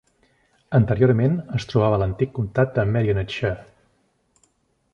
Anteriorment, 0.77 1.35
es 1.59 1.67
trobava 1.73 1.99
a 1.99 2.01
l'antic 2.03 2.33
comtat 2.39 2.73
de 2.79 2.87
Merionethshire. 2.95 3.55